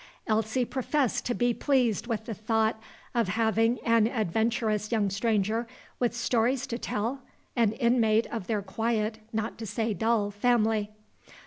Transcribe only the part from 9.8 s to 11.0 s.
dull, family.